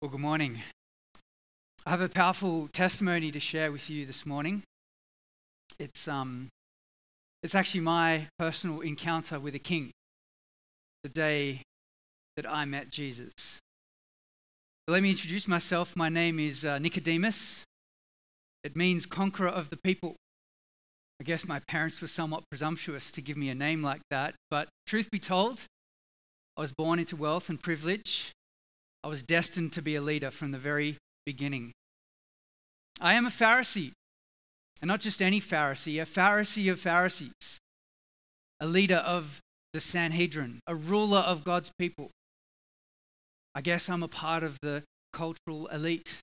[0.02, 0.64] Well, good morning.
[1.86, 4.64] I have a powerful testimony to share with you this morning.
[5.78, 6.48] It's, um,
[7.44, 9.92] it's actually my personal encounter with a king,
[11.04, 11.62] the day
[12.38, 13.60] that I met Jesus.
[14.90, 15.96] Let me introduce myself.
[15.96, 17.63] My name is uh, Nicodemus.
[18.63, 20.16] It means conqueror of the people.
[21.22, 24.68] I guess my parents were somewhat presumptuous to give me a name like that, but
[24.88, 25.66] truth be told,
[26.58, 28.32] I was born into wealth and privilege.
[29.04, 31.71] I was destined to be a leader from the very beginning.
[32.99, 33.91] I am a Pharisee,
[34.82, 37.60] and not just any Pharisee, a Pharisee of Pharisees,
[38.60, 39.40] a leader of
[39.71, 42.10] the Sanhedrin, a ruler of God's people.
[43.55, 46.17] I guess I'm a part of the cultural elite.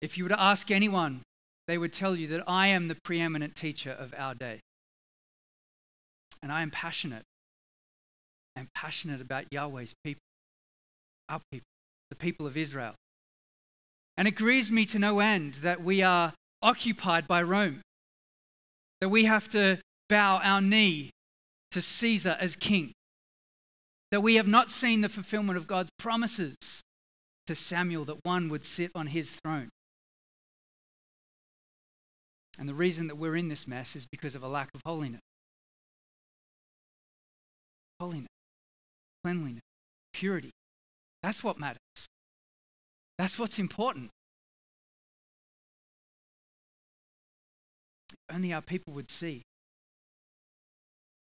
[0.00, 1.22] If you were to ask anyone,
[1.68, 4.60] they would tell you that I am the preeminent teacher of our day.
[6.42, 7.22] And I am passionate.
[8.56, 10.20] I'm passionate about Yahweh's people
[11.28, 11.66] our people,
[12.10, 12.94] the people of Israel.
[14.16, 17.80] And it grieves me to no end that we are occupied by Rome,
[19.00, 21.10] that we have to bow our knee
[21.72, 22.92] to Caesar as king,
[24.10, 26.56] that we have not seen the fulfillment of God's promises
[27.46, 29.68] to Samuel that one would sit on his throne.
[32.58, 35.20] And the reason that we're in this mess is because of a lack of holiness.
[38.00, 38.28] Holiness,
[39.24, 39.62] cleanliness,
[40.12, 40.50] purity.
[41.22, 41.78] That's what matters.
[43.18, 44.10] That's what's important.
[48.30, 49.42] Only our people would see.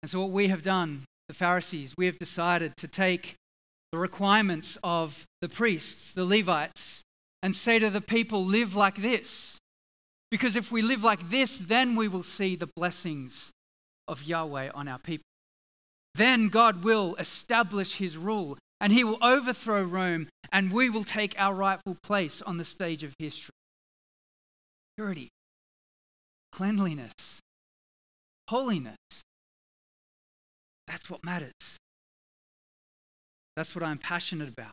[0.02, 1.04] And so, what we have done,
[1.34, 3.34] the Pharisees, we have decided to take
[3.90, 7.02] the requirements of the priests, the Levites,
[7.42, 9.58] and say to the people, live like this.
[10.30, 13.50] Because if we live like this, then we will see the blessings
[14.06, 15.24] of Yahweh on our people.
[16.14, 21.34] Then God will establish his rule and he will overthrow Rome, and we will take
[21.38, 23.54] our rightful place on the stage of history.
[24.96, 25.28] Purity,
[26.52, 27.40] cleanliness,
[28.48, 28.96] holiness.
[30.86, 31.78] That's what matters.
[33.56, 34.72] That's what I'm passionate about.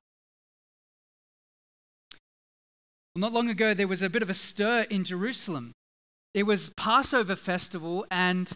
[3.14, 5.74] Well, not long ago, there was a bit of a stir in Jerusalem.
[6.34, 8.52] It was Passover festival, and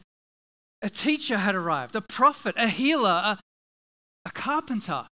[0.82, 3.40] a teacher had arrived, a prophet, a healer, a,
[4.26, 5.08] a carpenter.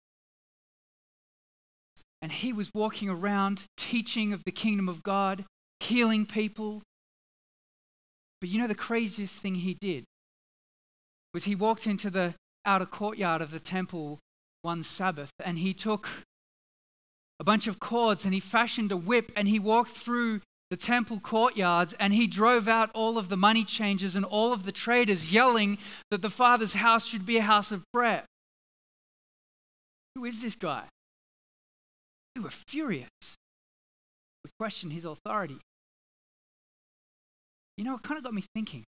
[2.21, 5.45] And he was walking around teaching of the kingdom of God,
[5.79, 6.83] healing people.
[8.39, 10.03] But you know, the craziest thing he did
[11.33, 14.19] was he walked into the outer courtyard of the temple
[14.61, 16.07] one Sabbath and he took
[17.39, 21.19] a bunch of cords and he fashioned a whip and he walked through the temple
[21.19, 25.33] courtyards and he drove out all of the money changers and all of the traders
[25.33, 25.77] yelling
[26.11, 28.23] that the Father's house should be a house of prayer.
[30.15, 30.83] Who is this guy?
[32.35, 33.09] We were furious.
[34.43, 35.57] We questioned his authority.
[37.77, 38.83] You know, it kind of got me thinking.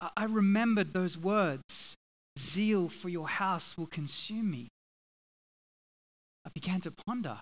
[0.00, 1.96] I remembered those words
[2.38, 4.68] zeal for your house will consume me.
[6.46, 7.38] I began to ponder.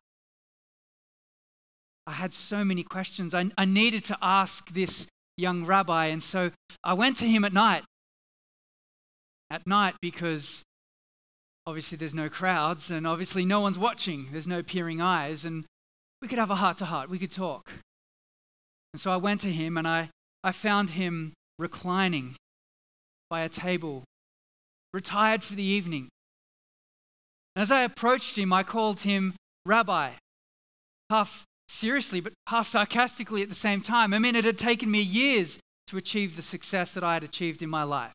[2.07, 3.35] I had so many questions.
[3.35, 6.51] I, I needed to ask this young rabbi, and so
[6.83, 7.85] I went to him at night.
[9.51, 10.63] At night, because
[11.69, 14.29] obviously there's no crowds and obviously no one's watching.
[14.33, 15.45] There's no peering eyes.
[15.45, 15.67] And
[16.23, 17.11] we could have a heart to heart.
[17.11, 17.71] We could talk.
[18.95, 20.09] And so I went to him and I,
[20.43, 22.37] I found him reclining
[23.31, 24.05] by a table,
[24.93, 26.09] retired for the evening.
[27.55, 29.35] And as I approached him, I called him
[29.67, 30.13] Rabbi,
[31.11, 34.15] half seriously, but half sarcastically at the same time.
[34.15, 35.59] I mean, it had taken me years
[35.89, 38.13] to achieve the success that I had achieved in my life.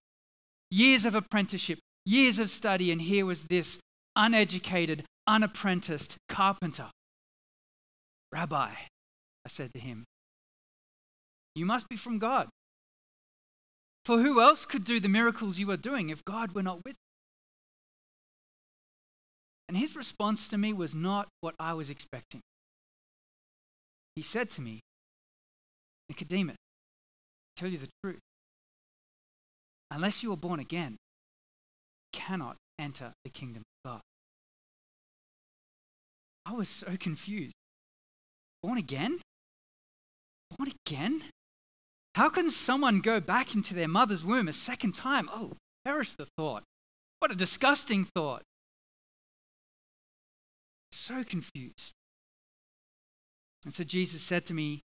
[0.71, 3.79] Years of apprenticeship, years of study, and here was this
[4.15, 6.87] uneducated, unapprenticed carpenter.
[8.31, 8.69] Rabbi,
[9.45, 10.05] I said to him,
[11.55, 12.49] you must be from God.
[14.05, 16.95] For who else could do the miracles you are doing if God were not with
[16.95, 17.13] you?
[19.69, 22.41] And his response to me was not what I was expecting.
[24.15, 24.81] He said to me,
[26.09, 28.19] Nicodemus, I tell you the truth.
[29.89, 34.01] Unless you are born again, you cannot enter the kingdom of God.
[36.45, 37.53] I was so confused.
[38.61, 39.19] Born again?
[40.57, 41.23] Born again?
[42.15, 45.29] How can someone go back into their mother's womb a second time?
[45.31, 46.63] Oh, perish the thought.
[47.19, 48.43] What a disgusting thought.
[50.91, 51.93] So confused.
[53.65, 54.81] And so Jesus said to me,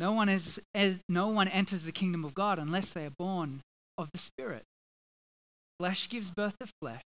[0.00, 3.60] no one, is, as, no one enters the kingdom of God unless they are born
[3.96, 4.62] of the Spirit.
[5.78, 7.02] Flesh gives birth to flesh,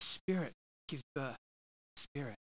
[0.00, 0.52] Spirit
[0.88, 1.36] gives birth
[1.96, 2.36] to spirit.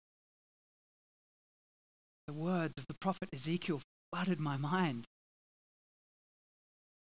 [2.26, 3.80] The words of the prophet Ezekiel
[4.12, 5.04] flooded my mind.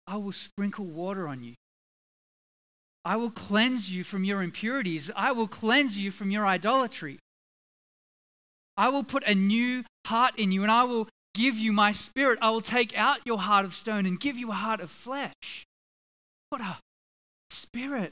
[0.10, 1.54] I will sprinkle water on you.
[3.06, 5.12] I will cleanse you from your impurities.
[5.16, 7.20] I will cleanse you from your idolatry.
[8.76, 12.40] I will put a new heart in you and I will give you my spirit.
[12.42, 15.66] I will take out your heart of stone and give you a heart of flesh.
[16.50, 16.78] What a
[17.52, 18.12] spirit.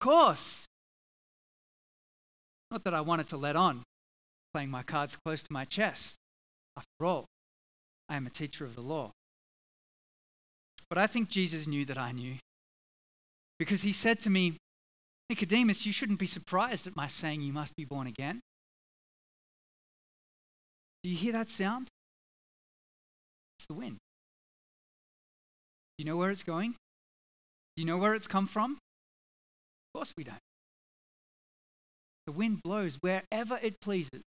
[0.00, 0.66] Of course.
[2.72, 3.84] Not that I wanted to let on,
[4.52, 6.16] playing my cards close to my chest.
[6.76, 7.26] After all,
[8.08, 9.12] I am a teacher of the law.
[10.90, 12.34] But I think Jesus knew that I knew.
[13.58, 14.56] Because he said to me,
[15.28, 18.40] Nicodemus, you shouldn't be surprised at my saying you must be born again.
[21.04, 21.88] Do you hear that sound?
[23.58, 23.98] It's the wind.
[25.96, 26.72] Do you know where it's going?
[27.76, 28.72] Do you know where it's come from?
[28.72, 30.38] Of course we don't.
[32.26, 34.22] The wind blows wherever it pleases.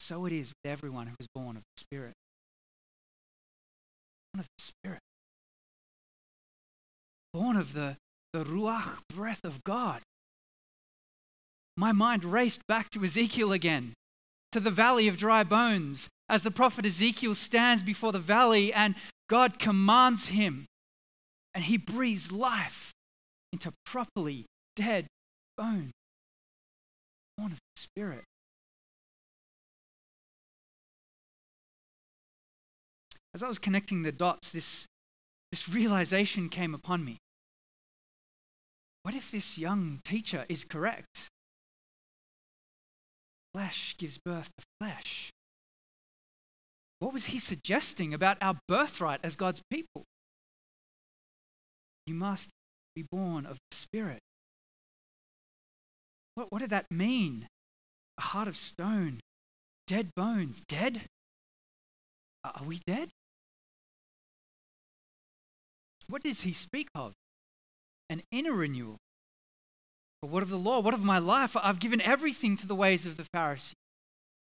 [0.00, 2.12] So it is with everyone who is born of the Spirit.
[4.34, 5.00] Born of the Spirit.
[7.34, 7.96] Born of the,
[8.32, 10.00] the Ruach breath of God.
[11.76, 13.92] My mind raced back to Ezekiel again,
[14.52, 18.94] to the valley of dry bones, as the prophet Ezekiel stands before the valley and
[19.28, 20.66] God commands him,
[21.54, 22.92] and he breathes life
[23.52, 24.46] into properly
[24.76, 25.06] dead
[25.56, 25.90] bones.
[27.36, 28.22] Born of the Spirit.
[33.34, 34.86] As I was connecting the dots, this,
[35.50, 37.18] this realization came upon me.
[39.04, 41.28] What if this young teacher is correct?
[43.52, 45.30] Flesh gives birth to flesh.
[47.00, 50.04] What was he suggesting about our birthright as God's people?
[52.06, 52.48] You must
[52.96, 54.20] be born of the Spirit.
[56.34, 57.46] What, what did that mean?
[58.16, 59.20] A heart of stone,
[59.86, 60.62] dead bones.
[60.66, 61.02] Dead?
[62.42, 63.10] Are we dead?
[66.08, 67.12] What does he speak of?
[68.10, 68.96] An inner renewal.
[70.20, 70.80] But what of the law?
[70.80, 71.56] What of my life?
[71.56, 73.74] I've given everything to the ways of the Pharisees.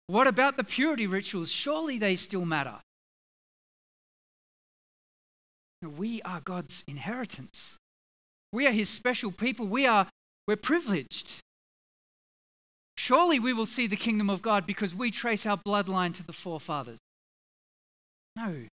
[0.08, 1.52] What about the purity rituals?
[1.52, 2.80] Surely they still matter.
[5.82, 7.78] We are God's inheritance.
[8.52, 9.68] We are his special people.
[9.68, 10.08] We are
[10.48, 11.40] we're privileged.
[12.98, 16.34] Surely we will see the kingdom of God because we trace our bloodline to the
[16.34, 16.98] forefathers.
[18.36, 18.66] No,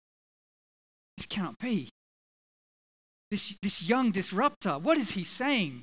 [1.16, 1.90] this cannot be.
[3.30, 5.82] This, this young disruptor, what is he saying?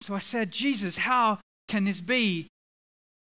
[0.00, 2.48] So I said, Jesus, how can this be?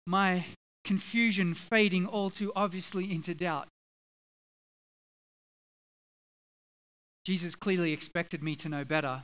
[0.07, 0.45] My
[0.83, 3.67] confusion fading all too obviously into doubt.
[7.25, 9.23] Jesus clearly expected me to know better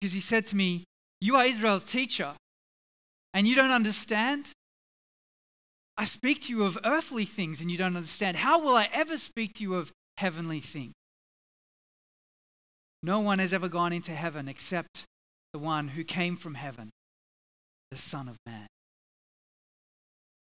[0.00, 0.84] because he said to me,
[1.20, 2.32] You are Israel's teacher
[3.34, 4.52] and you don't understand?
[5.98, 8.38] I speak to you of earthly things and you don't understand.
[8.38, 10.92] How will I ever speak to you of heavenly things?
[13.02, 15.04] No one has ever gone into heaven except
[15.52, 16.90] the one who came from heaven,
[17.90, 18.66] the Son of Man.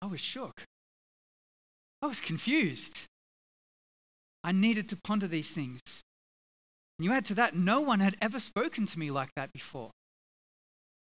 [0.01, 0.65] I was shook.
[2.03, 3.05] I was confused.
[4.45, 5.81] I needed to ponder these things.
[6.99, 9.91] And you add to that, no one had ever spoken to me like that before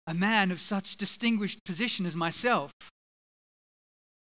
[0.07, 2.73] a man of such distinguished position as myself.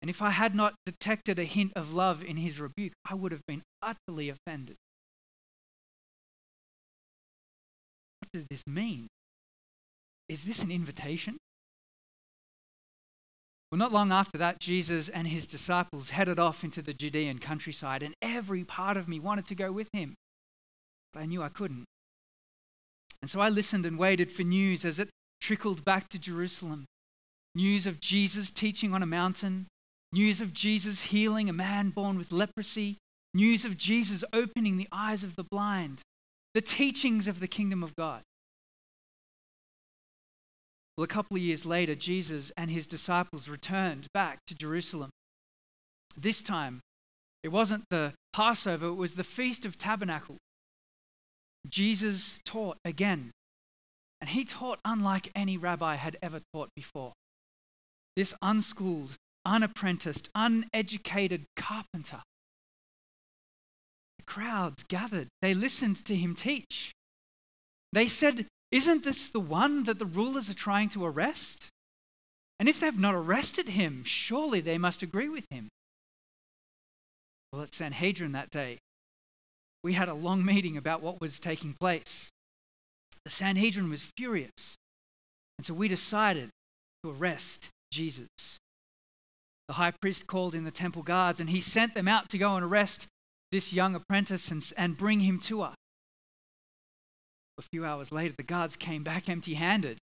[0.00, 3.30] And if I had not detected a hint of love in his rebuke, I would
[3.32, 4.76] have been utterly offended.
[8.36, 9.08] Does this mean?
[10.28, 11.38] Is this an invitation?
[13.70, 18.02] Well, not long after that, Jesus and his disciples headed off into the Judean countryside,
[18.02, 20.14] and every part of me wanted to go with him.
[21.12, 21.84] But I knew I couldn't.
[23.22, 25.08] And so I listened and waited for news as it
[25.40, 26.84] trickled back to Jerusalem.
[27.54, 29.66] News of Jesus teaching on a mountain,
[30.12, 32.98] news of Jesus healing a man born with leprosy,
[33.32, 36.02] news of Jesus opening the eyes of the blind,
[36.56, 38.22] the teachings of the kingdom of God.
[40.96, 45.10] Well, a couple of years later, Jesus and his disciples returned back to Jerusalem.
[46.16, 46.80] This time,
[47.42, 50.38] it wasn't the Passover, it was the Feast of Tabernacles.
[51.68, 53.32] Jesus taught again
[54.22, 57.12] and he taught unlike any rabbi had ever taught before.
[58.16, 62.22] This unschooled, unapprenticed, uneducated carpenter.
[64.26, 65.28] Crowds gathered.
[65.42, 66.92] They listened to him teach.
[67.92, 71.68] They said, Isn't this the one that the rulers are trying to arrest?
[72.58, 75.68] And if they've not arrested him, surely they must agree with him.
[77.52, 78.78] Well, at Sanhedrin that day,
[79.82, 82.30] we had a long meeting about what was taking place.
[83.24, 84.76] The Sanhedrin was furious.
[85.58, 86.50] And so we decided
[87.02, 88.58] to arrest Jesus.
[89.68, 92.56] The high priest called in the temple guards and he sent them out to go
[92.56, 93.06] and arrest
[93.56, 95.74] this young apprentice and, and bring him to us.
[97.56, 99.96] A few hours later, the guards came back empty handed.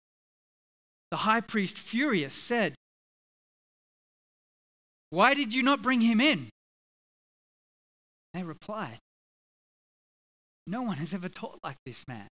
[1.11, 2.75] The high priest, furious, said,
[5.11, 6.49] Why did you not bring him in?
[8.32, 8.97] They replied,
[10.66, 12.28] No one has ever taught like this man.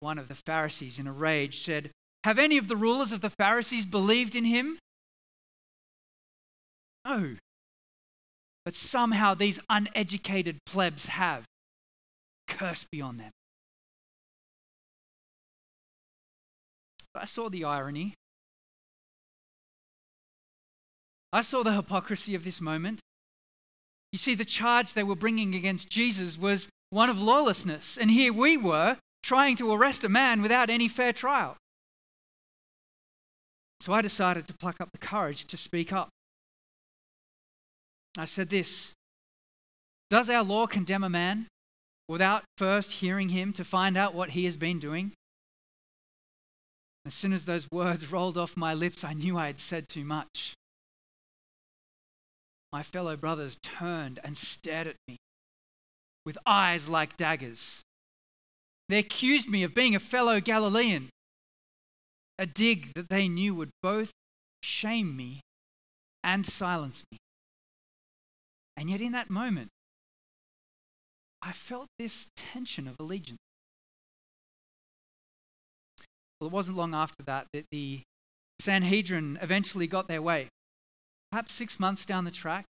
[0.00, 1.92] One of the Pharisees, in a rage, said,
[2.24, 4.78] Have any of the rulers of the Pharisees believed in him?
[7.04, 7.36] No.
[8.64, 11.44] But somehow these uneducated plebs have.
[12.48, 13.30] Curse be on them.
[17.12, 18.14] But I saw the irony.
[21.32, 23.00] I saw the hypocrisy of this moment.
[24.12, 28.32] You see, the charge they were bringing against Jesus was one of lawlessness, and here
[28.32, 31.56] we were trying to arrest a man without any fair trial.
[33.80, 36.10] So I decided to pluck up the courage to speak up.
[38.18, 38.94] I said this
[40.10, 41.46] Does our law condemn a man
[42.08, 45.12] without first hearing him to find out what he has been doing?
[47.04, 50.04] As soon as those words rolled off my lips, I knew I had said too
[50.04, 50.54] much.
[52.72, 55.16] My fellow brothers turned and stared at me
[56.24, 57.82] with eyes like daggers.
[58.88, 61.08] They accused me of being a fellow Galilean,
[62.38, 64.10] a dig that they knew would both
[64.62, 65.40] shame me
[66.24, 67.18] and silence me.
[68.82, 69.68] And yet, in that moment,
[71.40, 73.38] I felt this tension of allegiance.
[76.40, 78.00] Well, it wasn't long after that that the
[78.58, 80.48] Sanhedrin eventually got their way.
[81.30, 82.64] Perhaps six months down the track,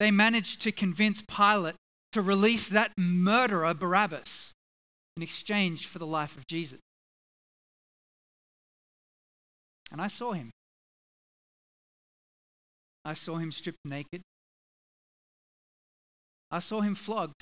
[0.00, 1.76] they managed to convince Pilate
[2.12, 4.52] to release that murderer, Barabbas,
[5.16, 6.80] in exchange for the life of Jesus.
[9.90, 10.50] And I saw him.
[13.02, 14.20] I saw him stripped naked.
[16.50, 17.34] I saw him flogged.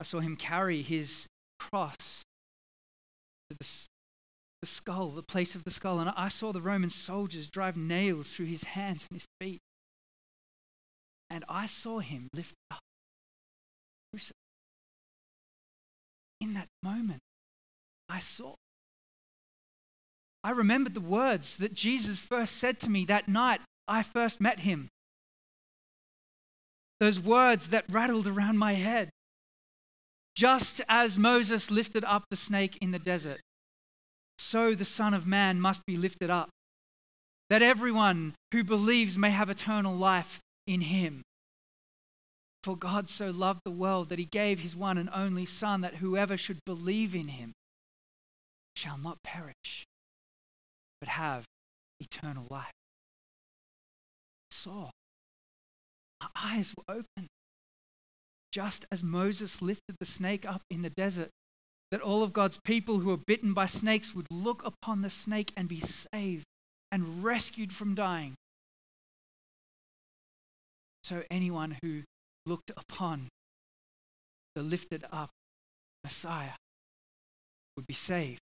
[0.00, 1.26] I saw him carry his
[1.58, 2.22] cross
[3.50, 3.66] to the,
[4.62, 5.98] the skull, the place of the skull.
[5.98, 9.60] And I saw the Roman soldiers drive nails through his hands and his feet.
[11.30, 12.80] And I saw him lift up.
[16.40, 17.20] In that moment,
[18.08, 18.54] I saw.
[20.42, 24.60] I remembered the words that Jesus first said to me that night I first met
[24.60, 24.88] him.
[27.00, 29.10] Those words that rattled around my head.
[30.34, 33.40] Just as Moses lifted up the snake in the desert,
[34.38, 36.48] so the Son of Man must be lifted up,
[37.50, 41.22] that everyone who believes may have eternal life in him.
[42.62, 45.96] For God so loved the world that he gave his one and only Son, that
[45.96, 47.52] whoever should believe in him
[48.76, 49.84] shall not perish,
[51.00, 51.44] but have
[52.00, 52.70] eternal life.
[54.50, 54.90] Saw.
[56.20, 57.28] Our eyes were open.
[58.52, 61.30] Just as Moses lifted the snake up in the desert,
[61.90, 65.52] that all of God's people who were bitten by snakes would look upon the snake
[65.56, 66.44] and be saved
[66.90, 68.34] and rescued from dying.
[71.04, 72.02] So anyone who
[72.46, 73.28] looked upon
[74.54, 75.30] the lifted up
[76.04, 76.52] Messiah
[77.76, 78.40] would be saved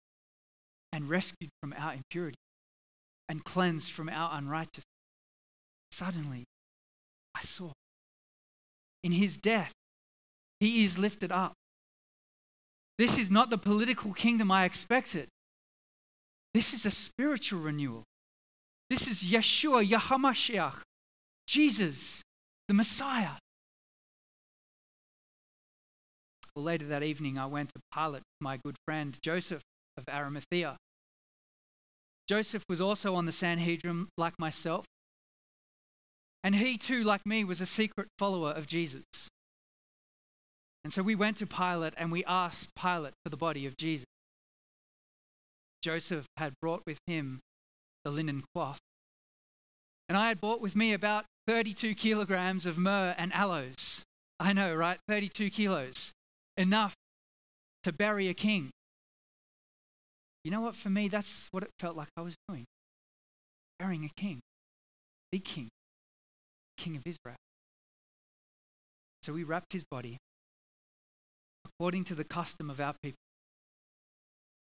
[0.92, 2.38] and rescued from our impurity
[3.28, 4.84] and cleansed from our unrighteousness.
[5.92, 6.44] Suddenly,
[7.38, 7.70] I saw.
[9.04, 9.72] In his death,
[10.58, 11.52] he is lifted up.
[12.98, 15.28] This is not the political kingdom I expected.
[16.52, 18.02] This is a spiritual renewal.
[18.90, 20.80] This is Yeshua, Yahamashiach,
[21.46, 22.22] Jesus,
[22.66, 23.36] the Messiah.
[26.56, 29.62] Well, later that evening, I went to Pilate with my good friend Joseph
[29.96, 30.76] of Arimathea.
[32.28, 34.84] Joseph was also on the Sanhedrin like myself,
[36.42, 39.04] and he too, like me, was a secret follower of Jesus.
[40.84, 44.06] And so we went to Pilate and we asked Pilate for the body of Jesus.
[45.82, 47.40] Joseph had brought with him
[48.04, 48.78] the linen cloth.
[50.08, 54.02] And I had brought with me about 32 kilograms of myrrh and aloes.
[54.40, 54.98] I know, right?
[55.08, 56.12] 32 kilos.
[56.56, 56.94] Enough
[57.84, 58.70] to bury a king.
[60.44, 60.74] You know what?
[60.74, 62.64] For me, that's what it felt like I was doing
[63.78, 64.40] burying a king,
[65.32, 65.68] the king,
[66.78, 67.36] king of Israel.
[69.22, 70.16] So we wrapped his body
[71.66, 73.18] according to the custom of our people.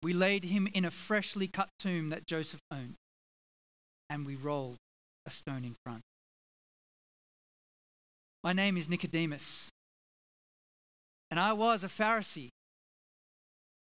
[0.02, 2.96] We laid him in a freshly cut tomb that Joseph owned,
[4.10, 4.78] and we rolled
[5.26, 6.02] a stone in front.
[8.44, 9.70] My name is Nicodemus,
[11.30, 12.50] and I was a Pharisee.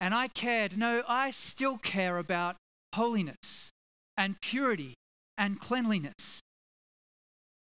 [0.00, 2.57] And I cared, no, I still care about
[2.95, 3.71] holiness
[4.16, 4.95] and purity
[5.38, 6.40] and cleanliness.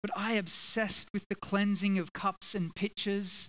[0.05, 3.47] But I obsessed with the cleansing of cups and pitchers,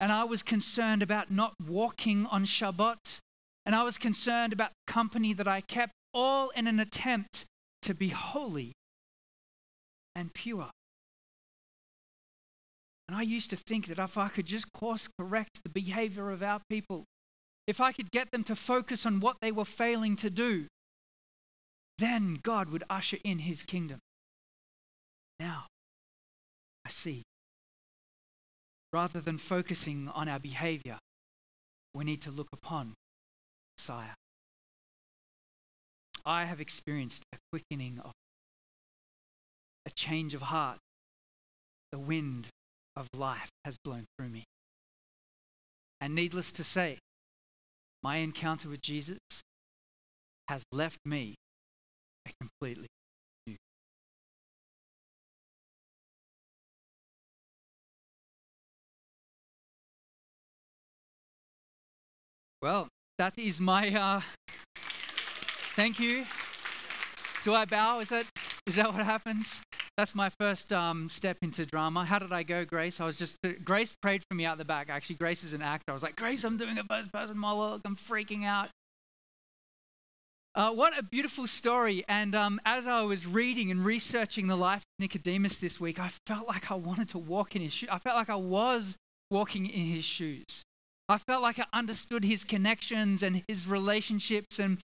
[0.00, 3.20] and I was concerned about not walking on Shabbat,
[3.64, 7.44] and I was concerned about the company that I kept, all in an attempt
[7.82, 8.72] to be holy
[10.16, 10.70] and pure.
[13.06, 16.42] And I used to think that if I could just course correct the behavior of
[16.42, 17.04] our people,
[17.68, 20.66] if I could get them to focus on what they were failing to do,
[21.98, 24.00] then God would usher in his kingdom.
[25.38, 25.66] Now,
[26.92, 27.22] see.
[28.92, 30.98] Rather than focusing on our behavior,
[31.94, 32.94] we need to look upon
[33.78, 34.14] Messiah.
[36.24, 38.12] I have experienced a quickening of
[39.86, 40.78] a change of heart.
[41.90, 42.48] The wind
[42.96, 44.44] of life has blown through me.
[46.00, 46.98] And needless to say,
[48.02, 49.18] my encounter with Jesus
[50.48, 51.34] has left me
[52.26, 52.88] a completely
[62.62, 62.86] Well,
[63.18, 63.88] that is my.
[63.92, 64.20] Uh,
[65.74, 66.24] thank you.
[67.42, 67.98] Do I bow?
[67.98, 68.26] Is that
[68.66, 69.60] is that what happens?
[69.96, 72.04] That's my first um, step into drama.
[72.04, 73.00] How did I go, Grace?
[73.00, 74.88] I was just, Grace prayed for me out the back.
[74.88, 75.90] Actually, Grace is an actor.
[75.90, 77.82] I was like, Grace, I'm doing a first person monologue.
[77.84, 78.70] I'm freaking out.
[80.54, 82.04] Uh, what a beautiful story.
[82.08, 86.08] And um, as I was reading and researching the life of Nicodemus this week, I
[86.26, 87.90] felt like I wanted to walk in his shoes.
[87.92, 88.96] I felt like I was
[89.30, 90.62] walking in his shoes.
[91.08, 94.78] I felt like I understood his connections and his relationships and,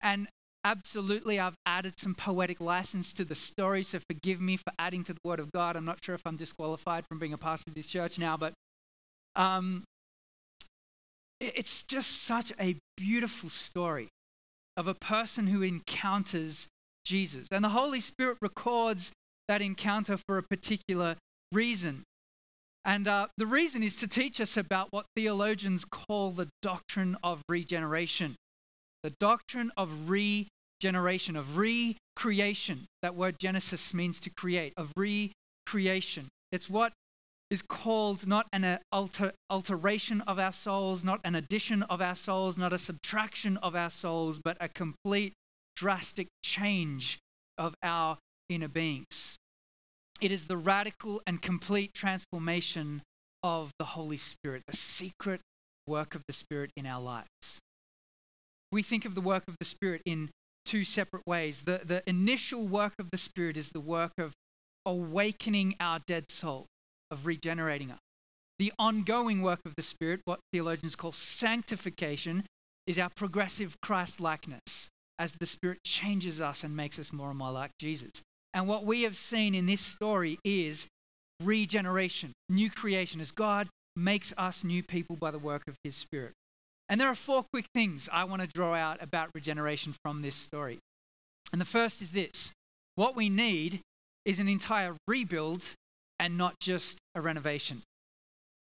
[0.00, 0.28] and
[0.64, 5.12] Absolutely, I've added some poetic license to the story, so forgive me for adding to
[5.12, 5.74] the Word of God.
[5.74, 8.52] I'm not sure if I'm disqualified from being a pastor of this church now, but
[9.34, 9.82] um,
[11.40, 14.06] it's just such a beautiful story
[14.76, 16.68] of a person who encounters
[17.04, 17.48] Jesus.
[17.50, 19.10] And the Holy Spirit records
[19.48, 21.16] that encounter for a particular
[21.50, 22.04] reason.
[22.84, 27.42] And uh, the reason is to teach us about what theologians call the doctrine of
[27.48, 28.34] regeneration
[29.02, 32.86] the doctrine of regeneration, of recreation.
[33.02, 36.28] That word Genesis means to create, of recreation.
[36.52, 36.92] It's what
[37.50, 42.56] is called not an alter, alteration of our souls, not an addition of our souls,
[42.56, 45.32] not a subtraction of our souls, but a complete
[45.76, 47.18] drastic change
[47.58, 48.18] of our
[48.48, 49.36] inner beings.
[50.22, 53.02] It is the radical and complete transformation
[53.42, 55.42] of the Holy Spirit, the secret
[55.86, 57.60] work of the Spirit in our lives
[58.72, 60.30] we think of the work of the Spirit in
[60.64, 61.62] two separate ways.
[61.62, 64.32] The, the initial work of the Spirit is the work of
[64.86, 66.66] awakening our dead soul,
[67.10, 67.98] of regenerating us.
[68.58, 72.44] The ongoing work of the Spirit, what theologians call sanctification,
[72.86, 77.38] is our progressive Christ likeness as the Spirit changes us and makes us more and
[77.38, 78.10] more like Jesus.
[78.54, 80.86] And what we have seen in this story is
[81.42, 86.32] regeneration, new creation, as God makes us new people by the work of His Spirit.
[86.88, 90.34] And there are four quick things I want to draw out about regeneration from this
[90.34, 90.78] story.
[91.52, 92.52] And the first is this
[92.96, 93.80] what we need
[94.24, 95.64] is an entire rebuild
[96.18, 97.82] and not just a renovation.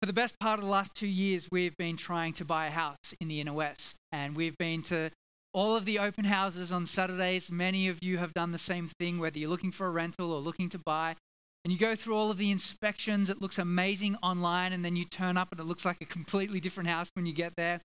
[0.01, 2.71] For the best part of the last two years, we've been trying to buy a
[2.71, 5.09] house in the inner west, and we've been to
[5.53, 7.51] all of the open houses on Saturdays.
[7.51, 10.39] Many of you have done the same thing, whether you're looking for a rental or
[10.39, 11.15] looking to buy.
[11.63, 13.29] And you go through all of the inspections.
[13.29, 16.59] It looks amazing online, and then you turn up and it looks like a completely
[16.59, 17.81] different house when you get there.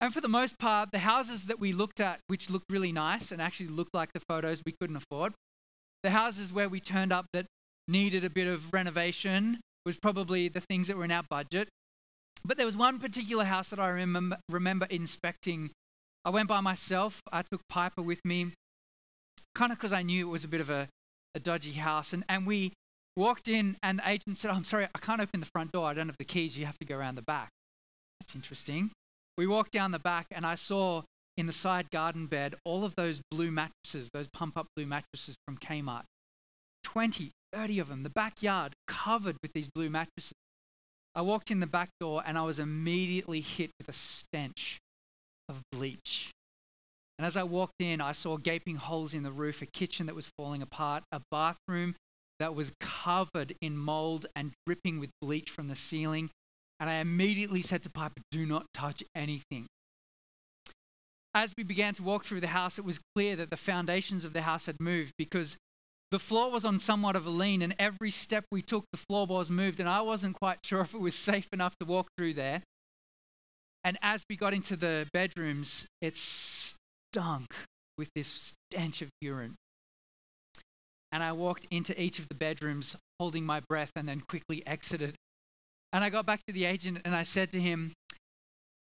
[0.00, 3.32] And for the most part, the houses that we looked at, which looked really nice
[3.32, 5.34] and actually looked like the photos we couldn't afford,
[6.02, 7.46] the houses where we turned up that
[7.86, 11.68] needed a bit of renovation was probably the things that were in our budget.
[12.44, 15.70] But there was one particular house that I remember, remember inspecting.
[16.24, 17.20] I went by myself.
[17.32, 18.52] I took Piper with me,
[19.54, 20.88] kind of because I knew it was a bit of a,
[21.34, 22.12] a dodgy house.
[22.12, 22.72] And, and we
[23.16, 25.88] walked in, and the agent said, oh, I'm sorry, I can't open the front door.
[25.88, 26.58] I don't have the keys.
[26.58, 27.50] You have to go around the back.
[28.20, 28.90] That's interesting.
[29.38, 31.02] We walked down the back, and I saw
[31.36, 35.36] in the side garden bed all of those blue mattresses, those pump up blue mattresses
[35.46, 36.04] from Kmart.
[36.84, 40.32] 20, 30 of them, the backyard covered with these blue mattresses.
[41.14, 44.78] I walked in the back door and I was immediately hit with a stench
[45.50, 46.30] of bleach.
[47.18, 50.14] And as I walked in, I saw gaping holes in the roof, a kitchen that
[50.14, 51.94] was falling apart, a bathroom
[52.38, 56.30] that was covered in mold and dripping with bleach from the ceiling,
[56.80, 59.66] and I immediately said to Piper, Do not touch anything.
[61.34, 64.32] as we began to walk through the house, it was clear that the foundations of
[64.32, 65.58] the house had moved because
[66.10, 69.50] the floor was on somewhat of a lean, and every step we took, the floorboards
[69.50, 72.62] moved, and I wasn't quite sure if it was safe enough to walk through there.
[73.84, 77.54] And as we got into the bedrooms, it stunk
[77.96, 79.56] with this stench of urine.
[81.12, 85.14] And I walked into each of the bedrooms holding my breath and then quickly exited.
[85.92, 87.92] And I got back to the agent and I said to him,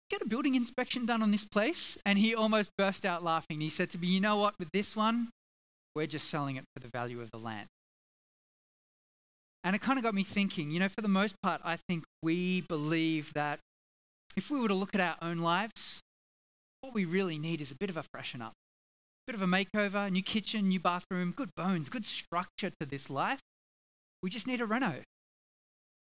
[0.10, 1.98] Get a building inspection done on this place?
[2.06, 3.60] And he almost burst out laughing.
[3.60, 5.30] He said to me, You know what, with this one,
[5.95, 7.67] we're just selling it for the value of the land.
[9.63, 12.04] And it kind of got me thinking, you know, for the most part, I think
[12.21, 13.60] we believe that
[14.36, 16.00] if we were to look at our own lives,
[16.82, 18.54] what we really need is a bit of a freshen up,
[19.28, 23.10] a bit of a makeover, new kitchen, new bathroom, good bones, good structure to this
[23.10, 23.39] life.
[24.21, 25.02] We just need a reno.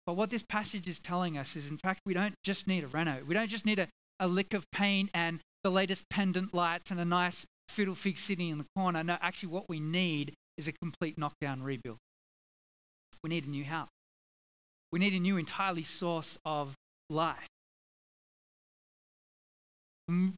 [0.06, 2.88] But what this passage is telling us is, in fact, we don't just need a
[2.88, 3.22] reno.
[3.26, 3.88] We don't just need a,
[4.20, 8.50] a lick of paint and the latest pendant lights and a nice fiddle fig sitting
[8.50, 9.04] in the corner.
[9.04, 11.98] No, actually, what we need is a complete knockdown rebuild.
[13.24, 13.90] We need a new house.
[14.92, 16.74] We need a new, entirely source of
[17.10, 17.49] life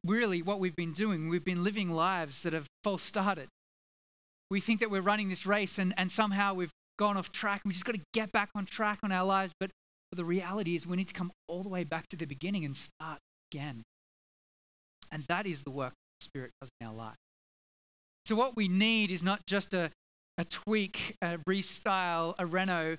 [0.04, 3.48] really what we've been doing, we've been living lives that have false started.
[4.50, 7.62] We think that we're running this race and, and somehow we've gone off track.
[7.64, 9.52] We just got to get back on track on our lives.
[9.58, 9.70] But,
[10.14, 12.76] the reality is we need to come all the way back to the beginning and
[12.76, 13.18] start
[13.50, 13.82] again.
[15.10, 17.16] And that is the work the Spirit does in our life.
[18.26, 19.90] So what we need is not just a,
[20.36, 22.98] a tweak, a restyle, a reno.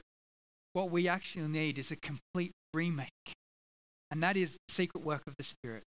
[0.74, 3.10] What we actually need is a complete remake.
[4.10, 5.84] And that is the secret work of the Spirit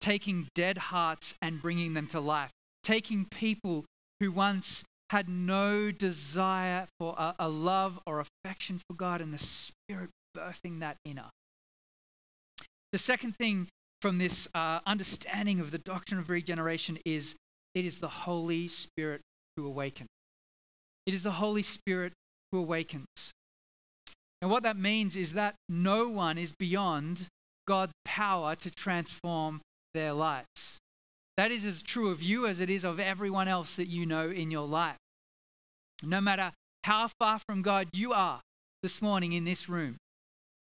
[0.00, 2.50] taking dead hearts and bringing them to life,
[2.82, 3.84] taking people
[4.20, 9.38] who once had no desire for a, a, love or affection for God and the
[9.38, 11.30] Spirit birthing that in us.
[12.92, 13.68] The second thing
[14.00, 17.34] from this uh, understanding of the doctrine of regeneration is
[17.74, 19.20] it is the Holy Spirit
[19.56, 20.08] who awakens.
[21.06, 22.12] It is the Holy Spirit
[22.52, 23.32] who awakens.
[24.40, 27.26] And what that means is that no one is beyond
[27.66, 29.60] God's power to transform
[29.94, 30.78] their lives.
[31.36, 34.28] That is as true of you as it is of everyone else that you know
[34.30, 34.98] in your life.
[36.02, 36.52] No matter
[36.84, 38.40] how far from God you are
[38.82, 39.96] this morning in this room,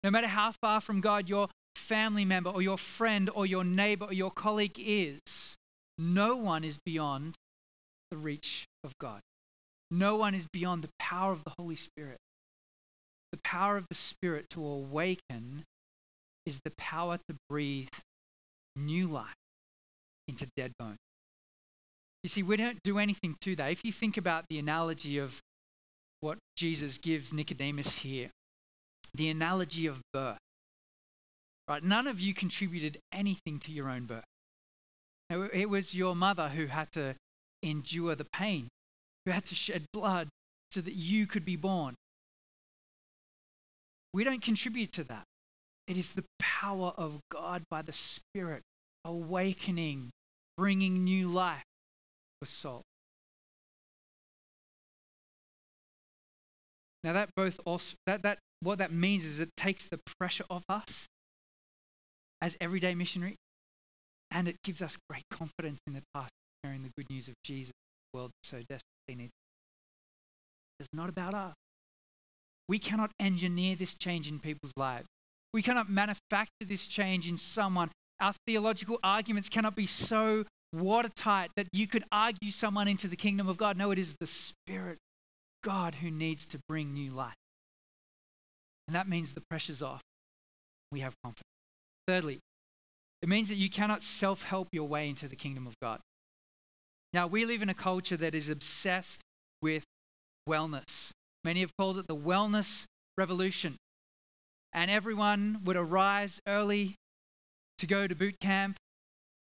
[0.04, 4.06] no matter how far from God your family member or your friend or your neighbor
[4.06, 5.56] or your colleague is,
[5.98, 7.36] no one is beyond
[8.10, 9.22] the reach of God.
[9.90, 12.18] No one is beyond the power of the Holy Spirit.
[13.32, 15.64] The power of the Spirit to awaken
[16.46, 17.90] is the power to breathe
[18.76, 19.34] new life
[20.28, 20.98] into dead bones.
[22.24, 23.72] You see, we don't do anything to that.
[23.72, 25.40] If you think about the analogy of
[26.20, 28.30] what Jesus gives Nicodemus here,
[29.14, 30.38] the analogy of birth,
[31.68, 31.84] right?
[31.84, 34.24] None of you contributed anything to your own birth.
[35.54, 37.16] It was your mother who had to
[37.64, 38.68] endure the pain,
[39.26, 40.28] who had to shed blood
[40.72, 41.96] so that you could be born.
[44.14, 45.24] We don't contribute to that.
[45.92, 48.64] It is the power of God by the Spirit
[49.04, 50.12] awakening,
[50.56, 51.66] bringing new life
[52.40, 52.84] to a soul.
[57.04, 60.64] Now that both also that, that what that means is it takes the pressure off
[60.70, 61.08] us
[62.40, 63.36] as everyday missionaries,
[64.32, 67.34] and it gives us great confidence in the task of sharing the good news of
[67.44, 67.74] Jesus
[68.14, 69.34] the world so desperately needs.
[70.80, 71.54] It's not about us.
[72.70, 75.08] We cannot engineer this change in people's lives.
[75.54, 77.90] We cannot manufacture this change in someone.
[78.20, 83.50] Our theological arguments cannot be so watertight that you could argue someone into the kingdom
[83.50, 83.78] of God.
[83.78, 84.98] No, it is the Spirit
[85.64, 87.36] God who needs to bring new life.
[88.88, 90.02] And that means the pressure's off.
[90.92, 91.44] We have confidence.
[92.08, 92.40] Thirdly,
[93.22, 96.00] it means that you cannot self help your way into the kingdom of God.
[97.14, 99.22] Now, we live in a culture that is obsessed
[99.62, 99.84] with
[100.48, 101.12] wellness.
[101.44, 102.86] Many have called it the wellness
[103.18, 103.76] revolution
[104.74, 106.96] and everyone would arise early
[107.78, 108.78] to go to boot camp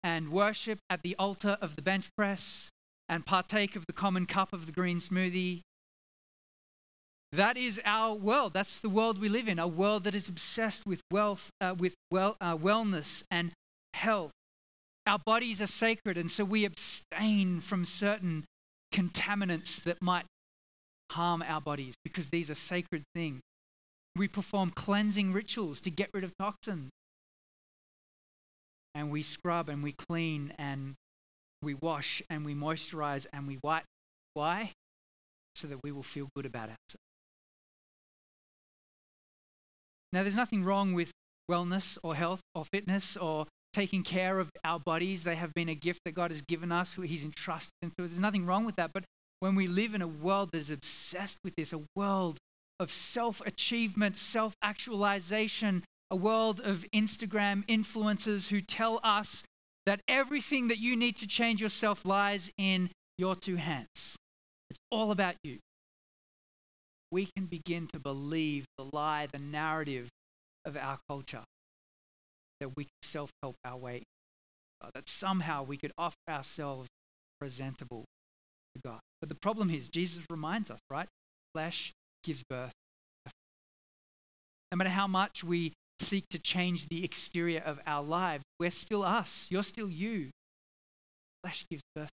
[0.04, 2.70] and worship at the altar of the bench press
[3.10, 5.62] and partake of the common cup of the green smoothie.
[7.32, 8.54] That is our world.
[8.54, 11.96] That's the world we live in, a world that is obsessed with wealth, uh, with
[12.12, 13.52] well, uh, wellness and
[13.94, 14.32] health.
[15.08, 18.46] Our bodies are sacred, and so we abstain from certain
[18.94, 20.26] contaminants that might
[21.12, 23.42] harm our bodies because these are sacred things.
[24.16, 26.90] We perform cleansing rituals to get rid of toxins.
[28.94, 30.96] And we scrub and we clean and
[31.62, 33.84] we wash and we moisturize and we wipe.
[34.34, 34.72] Why?
[35.56, 36.96] So that we will feel good about ourselves.
[40.14, 41.12] Now, there's nothing wrong with
[41.52, 45.24] wellness or health or fitness or taking care of our bodies.
[45.24, 48.08] They have been a gift that God has given us, He's entrusted them to.
[48.08, 48.92] There's nothing wrong with that.
[48.94, 49.04] But
[49.42, 52.38] when we live in a world that is obsessed with this, a world
[52.80, 59.44] of self achievement, self actualization, a world of Instagram influencers who tell us
[59.86, 64.18] that everything that you need to change yourself lies in your two hands.
[64.70, 65.60] It's all about you.
[67.12, 70.10] We can begin to believe the lie, the narrative
[70.66, 71.44] of our culture
[72.60, 74.04] that we can self help our way,
[74.82, 76.88] uh, that somehow we could offer ourselves
[77.40, 78.06] presentable
[78.76, 79.00] to God.
[79.22, 81.08] But the problem is, Jesus reminds us, right?
[81.54, 81.92] Flesh
[82.26, 82.74] gives birth.
[84.72, 89.04] No matter how much we seek to change the exterior of our lives, we're still
[89.04, 89.48] us.
[89.50, 90.32] You're still you.
[91.44, 92.10] Flesh gives birth.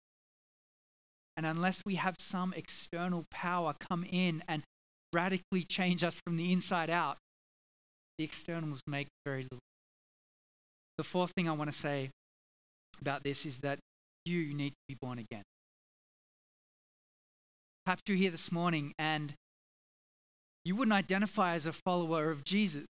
[1.36, 4.62] And unless we have some external power come in and
[5.12, 7.18] radically change us from the inside out,
[8.16, 9.58] the externals make very little.
[10.96, 12.10] The fourth thing I want to say
[13.02, 13.78] about this is that
[14.24, 15.42] you need to be born again.
[17.84, 19.34] Perhaps you're here this morning and
[20.66, 22.86] you wouldn't identify as a follower of Jesus.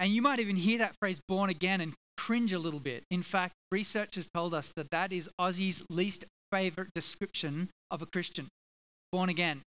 [0.00, 3.04] And you might even hear that phrase born again and cringe a little bit.
[3.10, 8.06] In fact, research has told us that that is Aussie's least favorite description of a
[8.06, 8.48] Christian
[9.12, 9.60] born again.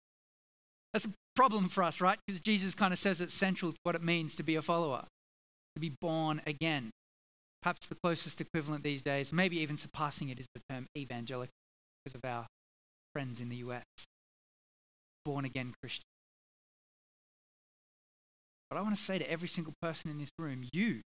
[0.95, 2.19] That's a problem for us, right?
[2.27, 5.05] Because Jesus kind of says it's central to what it means to be a follower,
[5.75, 6.91] to be born again.
[7.63, 11.53] Perhaps the closest equivalent these days, maybe even surpassing it, is the term evangelical
[12.05, 12.47] because of our
[13.13, 13.85] friends in the US.
[15.25, 16.10] Born again Christian.
[18.71, 21.01] But I want to say to every single person in this room, you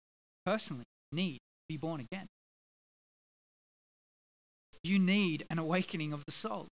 [0.45, 2.25] personally need to be born again.
[4.83, 6.67] You need an awakening of the soul.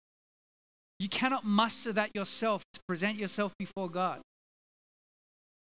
[0.99, 4.21] You cannot muster that yourself to present yourself before God.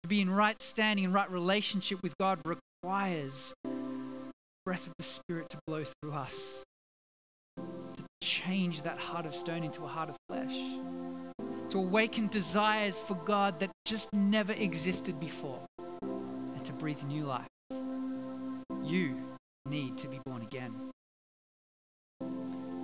[0.03, 3.71] To be in right standing and right relationship with God requires the
[4.63, 6.63] breath of the Spirit to blow through us,
[7.57, 10.55] to change that heart of stone into a heart of flesh,
[11.69, 15.59] to awaken desires for God that just never existed before,
[16.01, 17.47] and to breathe new life.
[18.83, 19.15] You
[19.67, 20.73] need to be born again.
[22.21, 22.25] I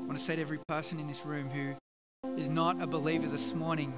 [0.05, 1.73] want to say to every person in this room who
[2.37, 3.91] is not a believer this morning,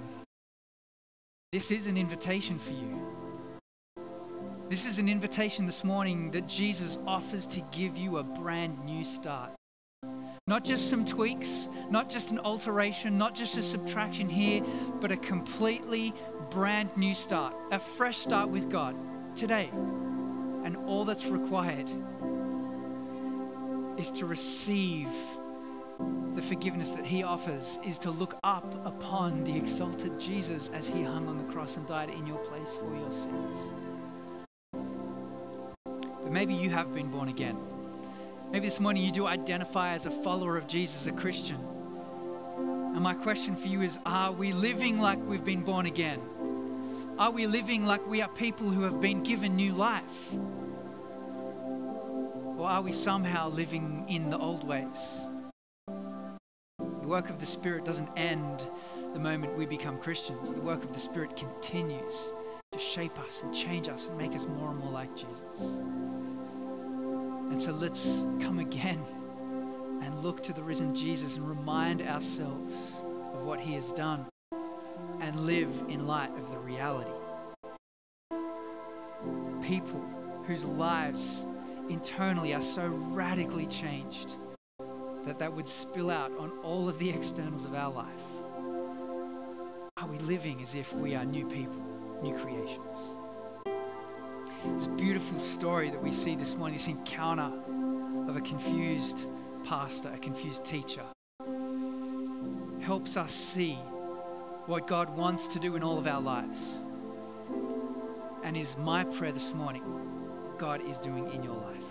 [1.51, 3.01] this is an invitation for you.
[4.69, 9.03] This is an invitation this morning that Jesus offers to give you a brand new
[9.03, 9.51] start.
[10.47, 14.63] Not just some tweaks, not just an alteration, not just a subtraction here,
[15.01, 16.13] but a completely
[16.51, 18.95] brand new start, a fresh start with God
[19.35, 19.69] today.
[19.73, 21.87] And all that's required
[23.97, 25.09] is to receive
[26.33, 31.03] the forgiveness that he offers is to look up upon the exalted Jesus as he
[31.03, 33.59] hung on the cross and died in your place for your sins.
[35.83, 37.57] But maybe you have been born again.
[38.49, 41.57] Maybe this morning you do identify as a follower of Jesus, a Christian.
[42.57, 46.21] And my question for you is Are we living like we've been born again?
[47.19, 50.33] Are we living like we are people who have been given new life?
[52.57, 55.27] Or are we somehow living in the old ways?
[55.87, 58.65] The work of the Spirit doesn't end
[59.13, 60.53] the moment we become Christians.
[60.53, 62.31] The work of the Spirit continues
[62.71, 65.79] to shape us and change us and make us more and more like Jesus.
[67.49, 69.03] And so let's come again
[70.01, 73.01] and look to the risen Jesus and remind ourselves
[73.33, 74.25] of what he has done
[75.21, 77.09] and live in light of the reality.
[79.63, 80.03] People
[80.45, 81.45] whose lives
[81.89, 84.35] internally are so radically changed
[85.25, 88.07] that that would spill out on all of the externals of our life?
[89.97, 93.16] Are we living as if we are new people, new creations?
[94.75, 97.51] This beautiful story that we see this morning, this encounter
[98.27, 99.25] of a confused
[99.65, 101.03] pastor, a confused teacher,
[102.81, 103.73] helps us see
[104.65, 106.81] what God wants to do in all of our lives.
[108.43, 109.83] And is my prayer this morning,
[110.57, 111.85] God is doing in your life.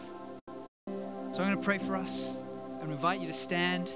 [1.32, 2.36] So I'm going to pray for us
[2.80, 3.92] and invite you to stand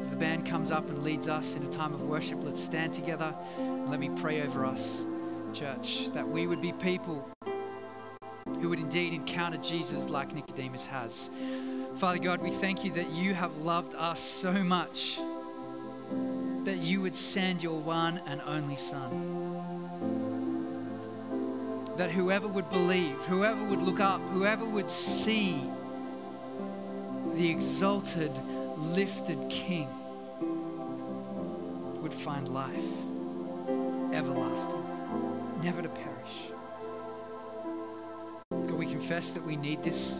[0.00, 2.38] as the band comes up and leads us in a time of worship.
[2.42, 5.04] Let's stand together and let me pray over us,
[5.52, 7.28] church, that we would be people
[8.62, 11.30] who would indeed encounter Jesus like Nicodemus has.
[11.96, 15.18] Father God, we thank you that you have loved us so much
[16.62, 19.10] that you would send your one and only Son.
[21.96, 25.68] That whoever would believe, whoever would look up, whoever would see
[27.34, 28.30] the exalted,
[28.76, 29.88] lifted King
[32.00, 32.92] would find life,
[34.12, 34.84] everlasting,
[35.64, 36.52] never to perish.
[39.12, 40.18] Confess that we need this,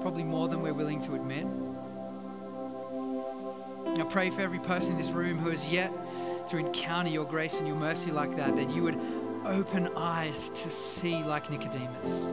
[0.00, 1.44] probably more than we're willing to admit.
[4.00, 5.90] I pray for every person in this room who has yet
[6.50, 8.96] to encounter your grace and your mercy like that, that you would
[9.44, 12.26] open eyes to see like Nicodemus.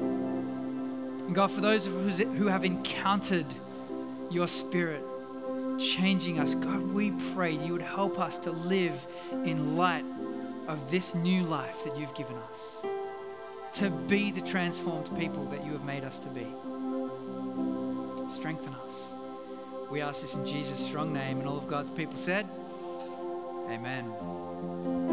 [0.00, 3.46] And God, for those of us who have encountered
[4.30, 5.02] your spirit
[5.78, 10.04] changing us, God, we pray you would help us to live in light
[10.68, 12.84] of this new life that you've given us,
[13.76, 16.46] to be the transformed people that you have made us to be.
[18.26, 19.12] Strengthen us.
[19.90, 22.46] We ask this in Jesus' strong name, and all of God's people said,
[23.68, 25.05] Amen.